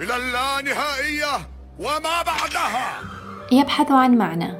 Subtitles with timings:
[0.00, 1.34] إلى اللانهائية
[1.78, 3.00] وما بعدها.
[3.52, 4.54] يبحث عن معنى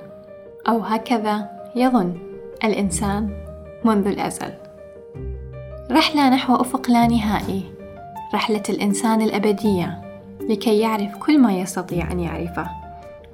[0.68, 2.18] أو هكذا يظن
[2.64, 3.30] الإنسان
[3.84, 4.54] منذ الأزل.
[5.90, 7.72] رحلة نحو أفق لا نهائي
[8.34, 10.02] رحلة الإنسان الأبدية
[10.40, 12.66] لكي يعرف كل ما يستطيع أن يعرفه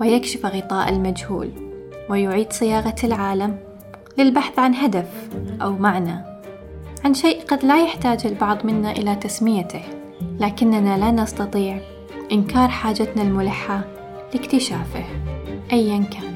[0.00, 1.50] ويكشف غطاء المجهول
[2.10, 3.58] ويعيد صياغة العالم
[4.18, 5.28] للبحث عن هدف
[5.62, 6.24] أو معنى
[7.04, 9.97] عن شيء قد لا يحتاج البعض منا إلى تسميته.
[10.40, 11.80] لكننا لا نستطيع
[12.32, 13.84] إنكار حاجتنا الملحة
[14.34, 15.04] لاكتشافه
[15.72, 16.34] أيا كان.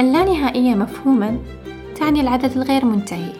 [0.00, 1.38] اللانهائية مفهوما
[1.96, 3.32] تعني العدد الغير منتهي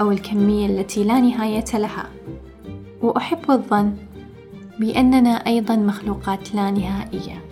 [0.00, 2.06] أو الكمية التي لا نهاية لها.
[3.02, 3.96] وأحب الظن
[4.80, 7.44] بأننا أيضا مخلوقات لا نهائية.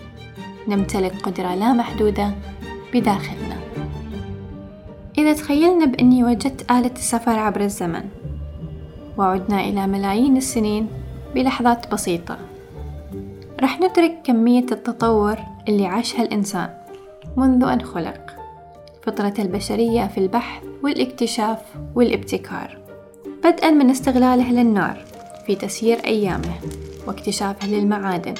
[0.69, 2.35] نمتلك قدرة لا محدودة
[2.95, 3.57] بداخلنا.
[5.19, 8.05] إذا تخيلنا بأني وجدت آلة السفر عبر الزمن
[9.19, 10.89] وعدنا إلى ملايين السنين
[11.35, 12.39] بلحظات بسيطة.
[13.61, 15.37] رح ندرك كمية التطور
[15.69, 16.71] اللي عاشها الإنسان
[17.37, 18.31] منذ أن خلق.
[19.03, 21.59] فطرة البشرية في البحث والاكتشاف
[21.95, 22.79] والابتكار.
[23.45, 25.05] بدءا من استغلاله للنار
[25.47, 26.55] في تسيير أيامه
[27.07, 28.35] واكتشافه للمعادن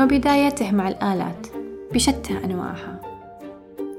[0.00, 1.46] وبدايته مع الآلات
[1.92, 3.00] بشتى أنواعها.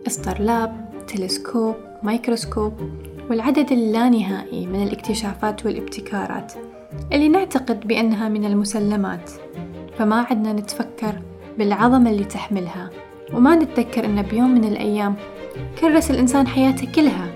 [0.07, 2.73] استرلاب تلسكوب مايكروسكوب
[3.31, 6.53] والعدد اللانهائي من الاكتشافات والابتكارات
[7.13, 9.31] اللي نعتقد بأنها من المسلمات.
[9.97, 11.21] فما عدنا نتفكر
[11.57, 12.89] بالعظمة اللي تحملها
[13.33, 15.15] وما نتذكر أن بيوم من الأيام
[15.79, 17.27] كرس الإنسان حياته كلها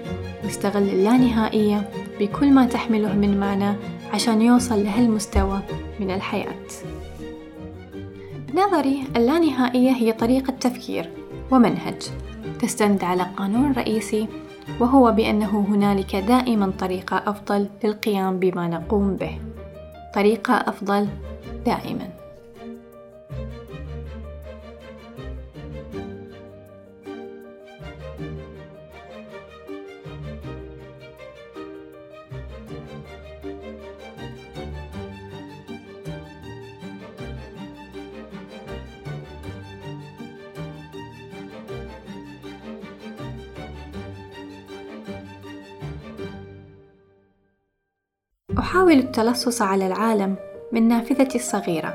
[0.43, 3.75] واستغل اللانهائية بكل ما تحمله من معنى
[4.13, 5.59] عشان يوصل لهالمستوى
[5.99, 6.65] من الحياة.
[8.53, 11.09] بنظري اللانهائية هي طريقة تفكير
[11.51, 12.01] ومنهج
[12.59, 14.27] تستند على قانون رئيسي
[14.79, 19.37] وهو بأنه هنالك دائما طريقة أفضل للقيام بما نقوم به.
[20.13, 21.07] طريقة أفضل
[21.65, 22.14] دائما.
[48.59, 50.35] أحاول التلصص على العالم
[50.71, 51.93] من نافذتي الصغيرة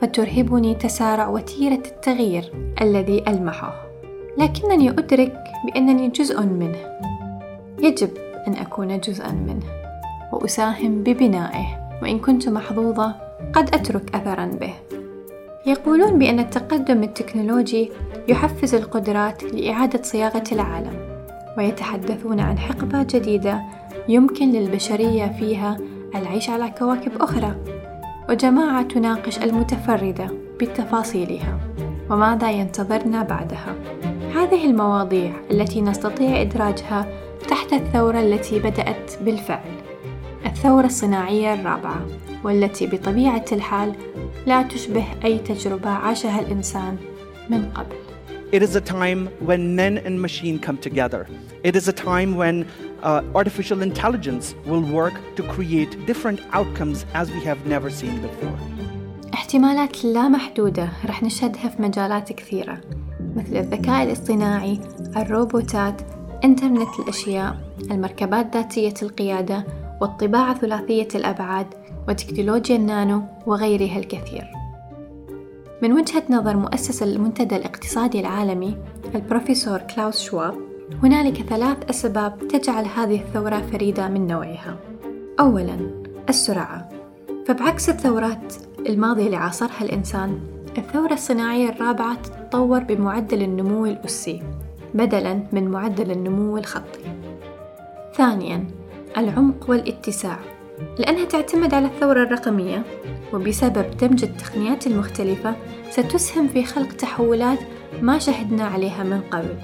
[0.00, 3.74] فترهبني تسارع وتيرة التغيير الذي ألمحه.
[4.38, 6.98] لكنني أدرك بأنني جزء منه.
[7.82, 8.10] يجب
[8.48, 9.66] أن أكون جزءا منه
[10.32, 11.66] وأساهم ببنائه
[12.02, 13.14] وإن كنت محظوظة
[13.52, 14.74] قد أترك أثرا به.
[15.66, 17.90] يقولون بأن التقدم التكنولوجي
[18.28, 21.14] يحفز القدرات لإعادة صياغة العالم
[21.58, 23.62] ويتحدثون عن حقبة جديدة
[24.08, 25.78] يمكن للبشرية فيها
[26.14, 27.54] العيش على كواكب أخرى.
[28.28, 30.28] وجماعة تناقش المتفردة
[30.60, 31.58] بتفاصيلها
[32.10, 33.74] وماذا ينتظرنا بعدها.
[34.34, 37.08] هذه المواضيع التي نستطيع إدراجها
[37.48, 39.70] تحت الثورة التي بدأت بالفعل.
[40.46, 42.06] الثورة الصناعية الرابعة
[42.44, 43.92] والتي بطبيعة الحال
[44.46, 46.96] لا تشبه أي تجربة عاشها الإنسان
[47.50, 48.03] من قبل.
[48.56, 51.22] It is a time when men and machine come together.
[51.68, 52.56] It is a time when
[53.02, 58.58] uh, artificial intelligence will work to create different outcomes as we have never seen before.
[59.34, 62.80] احتمالات لا محدودة رح نشهدها في مجالات كثيرة
[63.36, 64.80] مثل الذكاء الاصطناعي،
[65.16, 66.02] الروبوتات،
[66.44, 67.56] إنترنت الأشياء،
[67.90, 69.66] المركبات ذاتية القيادة،
[70.00, 71.66] والطباعة ثلاثية الأبعاد،
[72.08, 74.63] وتكنولوجيا النانو وغيرها الكثير.
[75.84, 78.76] من وجهة نظر مؤسس المنتدى الاقتصادي العالمي
[79.14, 80.54] البروفيسور كلاوس شواب
[81.02, 84.76] هنالك ثلاث أسباب تجعل هذه الثورة فريدة من نوعها.
[85.40, 85.76] أولا
[86.28, 86.88] السرعة.
[87.46, 88.54] فبعكس الثورات
[88.88, 90.40] الماضية اللي عاصرها الإنسان
[90.78, 94.42] الثورة الصناعية الرابعة تتطور بمعدل النمو الأسي
[94.94, 97.04] بدلا من معدل النمو الخطي.
[98.14, 98.66] ثانيا
[99.16, 100.38] العمق والاتساع.
[100.98, 102.82] لأنها تعتمد على الثورة الرقمية
[103.32, 105.56] وبسبب دمج التقنيات المختلفة
[105.90, 107.58] ستسهم في خلق تحولات
[108.02, 109.56] ما شهدنا عليها من قبل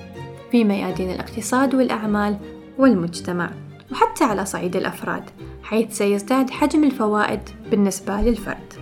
[0.51, 2.37] في ميادين الاقتصاد والأعمال
[2.79, 3.51] والمجتمع
[3.93, 5.23] وحتى على صعيد الأفراد
[5.63, 7.41] حيث سيزداد حجم الفوائد
[7.71, 8.73] بالنسبة للفرد.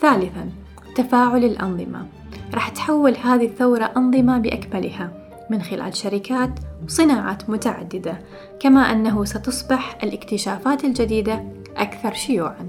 [0.00, 0.50] ثالثا
[0.94, 2.06] تفاعل الأنظمة.
[2.54, 5.21] راح تحول هذه الثورة أنظمة بأكملها.
[5.50, 6.50] من خلال شركات
[6.84, 8.18] وصناعات متعددة
[8.60, 11.44] كما أنه ستصبح الاكتشافات الجديدة
[11.76, 12.68] أكثر شيوعًا.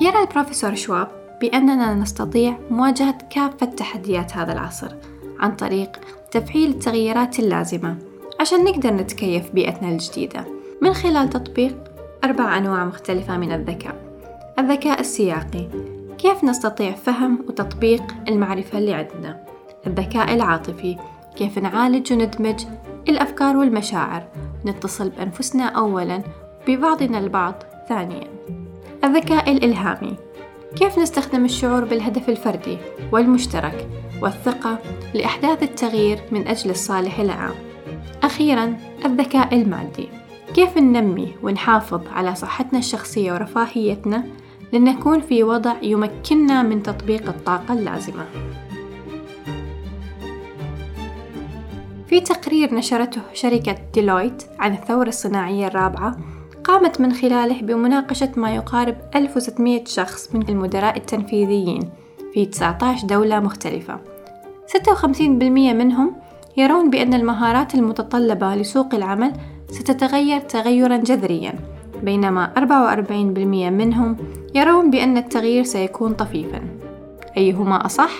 [0.00, 1.08] يرى البروفيسور شواب
[1.40, 4.94] بأننا نستطيع مواجهة كافة تحديات هذا العصر
[5.40, 5.90] عن طريق
[6.30, 7.96] تفعيل التغييرات اللازمة
[8.40, 10.44] عشان نقدر نتكيف بيئتنا الجديدة.
[10.82, 11.76] من خلال تطبيق
[12.24, 13.94] أربع أنواع مختلفة من الذكاء.
[14.58, 15.68] الذكاء السياقي.
[16.18, 19.44] كيف نستطيع فهم وتطبيق المعرفة اللي عندنا؟
[19.86, 20.96] الذكاء العاطفي.
[21.36, 22.64] كيف نعالج وندمج
[23.08, 24.24] الأفكار والمشاعر.
[24.66, 26.22] نتصل بأنفسنا أولا
[26.68, 27.54] ببعضنا البعض
[27.88, 28.28] ثانيا.
[29.04, 30.16] الذكاء الإلهامي.
[30.76, 32.78] كيف نستخدم الشعور بالهدف الفردي
[33.12, 33.88] والمشترك
[34.22, 34.78] والثقة
[35.14, 37.54] لإحداث التغيير من أجل الصالح العام؟
[38.22, 40.08] أخيرا الذكاء المادي.
[40.54, 44.24] كيف ننمي ونحافظ على صحتنا الشخصية ورفاهيتنا
[44.72, 48.26] لنكون في وضع يمكننا من تطبيق الطاقة اللازمة؟
[52.12, 56.16] في تقرير نشرته شركة ديلويت عن الثورة الصناعية الرابعة
[56.64, 61.90] قامت من خلاله بمناقشة ما يقارب 1600 شخص من المدراء التنفيذيين
[62.34, 64.00] في 19 دولة مختلفة.
[64.66, 65.08] 56%
[65.72, 66.16] منهم
[66.56, 69.32] يرون بأن المهارات المتطلبة لسوق العمل
[69.70, 71.54] ستتغير تغيرا جذريا
[72.02, 72.60] بينما 44%
[73.70, 74.16] منهم
[74.54, 76.60] يرون بأن التغيير سيكون طفيفا.
[77.36, 78.12] أيهما أصح؟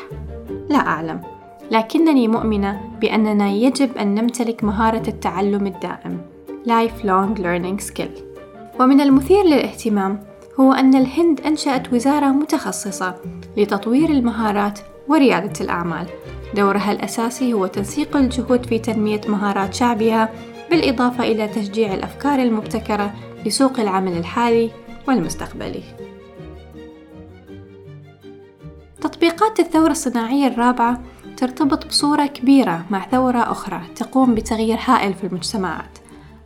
[0.71, 1.42] لا أعلم.
[1.71, 6.21] لكنني مؤمنة بأننا يجب أن نمتلك مهارة التعلم الدائم
[6.67, 8.23] Lifelong Learning Skill
[8.81, 10.25] ومن المثير للاهتمام
[10.61, 13.15] هو أن الهند أنشأت وزارة متخصصة
[13.57, 14.79] لتطوير المهارات
[15.09, 16.07] وريادة الأعمال
[16.55, 20.29] دورها الأساسي هو تنسيق الجهود في تنمية مهارات شعبها
[20.71, 23.15] بالإضافة إلى تشجيع الأفكار المبتكرة
[23.47, 24.71] لسوق العمل الحالي
[25.09, 25.83] والمستقبلي.
[29.01, 31.01] تطبيقات الثورة الصناعية الرابعة
[31.43, 35.99] ترتبط بصورة كبيرة مع ثورة أخرى تقوم بتغيير هائل في المجتمعات.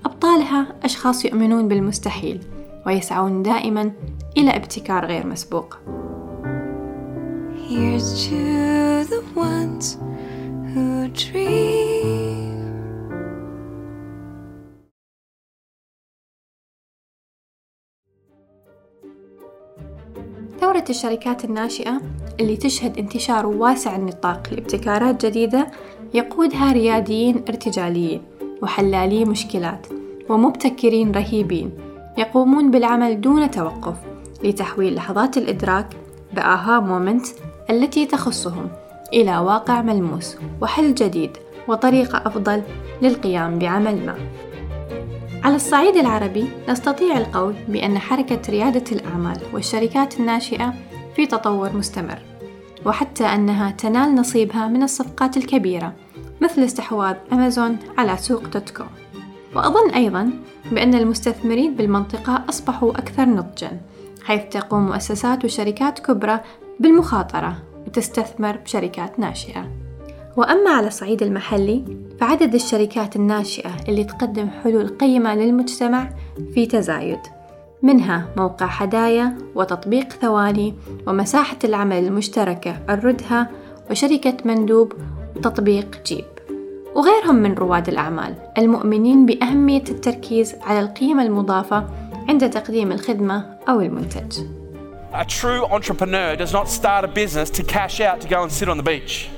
[0.05, 2.41] أبطالها أشخاص يؤمنون بالمستحيل
[2.87, 3.93] ويسعون دائما
[4.37, 5.79] إلى ابتكار غير مسبوق.
[7.69, 9.99] Here's to the ones
[10.75, 12.57] who dream.
[20.61, 22.01] ثورة الشركات الناشئة
[22.41, 25.67] اللي تشهد انتشار واسع النطاق لابتكارات جديدة
[26.15, 28.23] يقودها رياديين ارتجاليين
[28.63, 29.87] وحلالي مشكلات
[30.29, 31.71] ومبتكرين رهيبين
[32.19, 33.97] يقومون بالعمل دون توقف
[34.45, 35.87] لتحويل لحظات الإدراك
[36.33, 37.27] ب aha moment
[37.71, 38.69] التي تخصهم
[39.13, 41.31] إلى واقع ملموس وحل جديد
[41.69, 42.63] وطريقة أفضل
[43.03, 44.15] للقيام بعمل ما.
[45.45, 50.75] على الصعيد العربي نستطيع القول بأن حركة ريادة الأعمال والشركات الناشئة
[51.17, 52.19] في تطور مستمر،
[52.87, 55.93] وحتى أنها تنال نصيبها من الصفقات الكبيرة
[56.41, 58.89] مثل استحواذ أمازون على سوق دوت كوم.
[59.55, 60.31] وأظن أيضا
[60.73, 63.81] بأن المستثمرين بالمنطقة أصبحوا أكثر نضجًا،
[64.25, 66.41] حيث تقوم مؤسسات وشركات كبرى
[66.81, 69.71] بالمخاطرة وتستثمر بشركات ناشئة
[70.37, 71.85] وأما على الصعيد المحلي
[72.21, 76.11] فعدد الشركات الناشئة اللي تقدم حلول قيمة للمجتمع
[76.55, 77.21] في تزايد
[77.87, 80.75] منها موقع هدايا وتطبيق ثواني
[81.07, 83.51] ومساحة العمل المشتركة الردها
[83.91, 84.93] وشركة مندوب
[85.37, 86.25] وتطبيق جيب
[86.95, 91.87] وغيرهم من رواد الأعمال المؤمنين بأهمية التركيز على القيمة المضافة
[92.29, 94.41] عند تقديم الخدمة أو المنتج
[95.13, 98.69] A true entrepreneur does not start a business to cash out to go and sit
[98.69, 99.31] on the beach.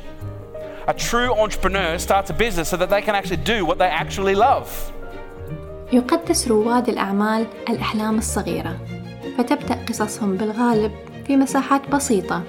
[0.88, 4.34] A true entrepreneur starts a business so that they can actually do what they actually
[4.34, 4.66] love.
[5.92, 8.78] يقدس رواد الأعمال الأحلام الصغيرة
[9.38, 10.92] فتبدأ قصصهم بالغالب
[11.26, 12.42] في مساحات بسيطة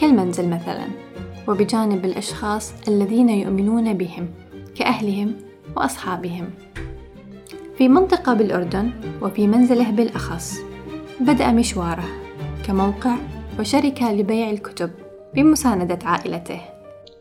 [0.00, 0.86] كالمنزل مثلا
[1.48, 4.28] وبجانب الأشخاص الذين يؤمنون بهم
[4.74, 5.34] كأهلهم
[5.76, 6.50] وأصحابهم.
[7.78, 8.90] في منطقة بالأردن
[9.22, 10.58] وفي منزله بالأخص
[11.20, 12.08] بدأ مشواره
[12.66, 13.16] كموقع
[13.60, 14.90] وشركة لبيع الكتب
[15.34, 16.60] بمساندة عائلته.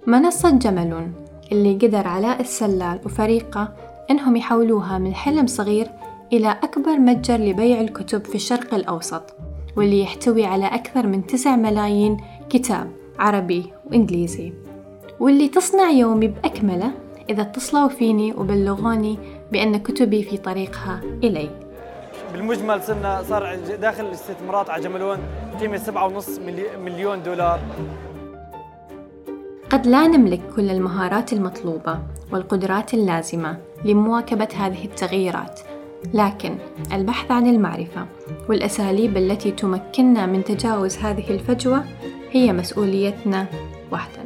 [0.08, 1.14] منصة جملون
[1.52, 3.74] اللي قدر علاء السلال وفريقه
[4.12, 5.88] إنهم يحولوها من حلم صغير
[6.34, 9.36] إلى أكبر متجر لبيع الكتب في الشرق الأوسط
[9.78, 12.18] واللي يحتوي على أكثر من تسع ملايين
[12.50, 14.54] كتاب عربي وإنجليزي.
[15.20, 16.92] واللي تصنع يومي بأكمله
[17.30, 19.20] إذا اتصلوا فيني وبلغوني
[19.52, 21.50] بأن كتبي في طريقها إلي.
[22.34, 25.18] بالمجمل صرنا صار داخل الاستثمارات على جملون
[25.60, 26.40] قيمة 7.5
[26.86, 27.60] مليون دولار.
[29.72, 32.00] قد لا نملك كل المهارات المطلوبة
[32.32, 35.60] والقدرات اللازمة لمواكبة هذه التغييرات
[36.14, 36.58] لكن
[36.94, 38.06] البحث عن المعرفة
[38.50, 41.84] والأساليب التي تمكننا من تجاوز هذه الفجوة
[42.32, 43.46] هي مسؤوليتنا
[43.92, 44.21] وحدنا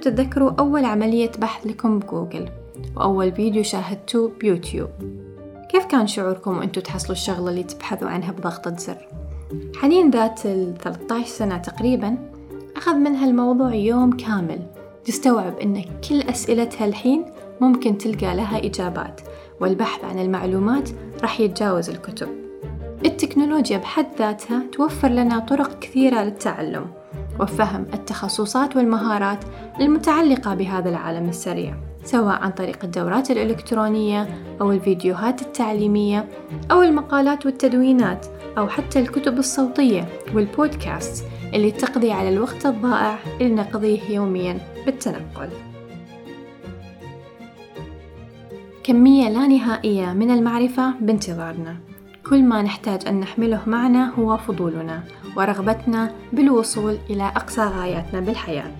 [0.00, 2.48] تتذكروا أول عملية بحث لكم بجوجل
[2.96, 4.90] وأول فيديو شاهدتوه بيوتيوب.
[5.68, 9.08] كيف كان شعوركم وأنتوا تحصلوا الشغلة اللي تبحثوا عنها بضغطة زر؟
[9.76, 12.18] حنين ذات ال 13 سنة تقريبا
[12.76, 14.58] أخذ منها الموضوع يوم كامل.
[15.04, 17.24] تستوعب أن كل أسئلتها الحين
[17.60, 19.20] ممكن تلقى لها إجابات
[19.60, 20.88] والبحث عن المعلومات
[21.22, 22.28] راح يتجاوز الكتب.
[23.04, 26.86] التكنولوجيا بحد ذاتها توفر لنا طرق كثيرة للتعلم.
[27.40, 29.44] وفهم التخصصات والمهارات
[29.80, 34.28] المتعلقة بهذا العالم السريع سواء عن طريق الدورات الإلكترونية
[34.60, 36.28] أو الفيديوهات التعليمية
[36.70, 38.26] أو المقالات والتدوينات
[38.58, 45.48] أو حتى الكتب الصوتية والبودكاست اللي تقضي على الوقت الضائع اللي نقضيه يوميا بالتنقل.
[48.84, 51.76] كمية لا نهائية من المعرفة بانتظارنا.
[52.30, 55.02] كل ما نحتاج أن نحمله معنا هو فضولنا
[55.36, 58.76] ورغبتنا بالوصول إلى أقصى غاياتنا بالحياة.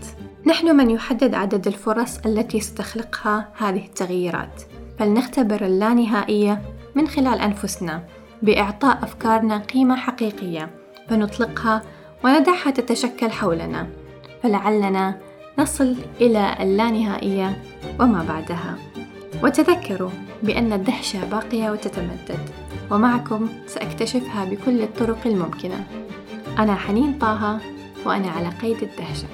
[0.47, 4.62] نحن من يحدد عدد الفرص التي ستخلقها هذه التغييرات.
[4.99, 6.62] فلنختبر اللانهائية
[6.95, 8.05] من خلال أنفسنا
[8.43, 10.71] بإعطاء أفكارنا قيمة حقيقية
[11.09, 11.83] فنطلقها
[12.25, 13.87] وندعها تتشكل حولنا.
[14.43, 15.21] فلعلنا
[15.59, 17.62] نصل إلى اللانهائية
[18.00, 18.78] وما بعدها.
[19.43, 20.11] وتذكروا
[20.43, 22.68] بأن الدهشة باقية وتتمدد.
[22.90, 25.87] ومعكم سأكتشفها بكل الطرق الممكنة.
[26.59, 27.59] أنا حنين طه
[28.07, 29.26] وأنا على قيد الدهشة.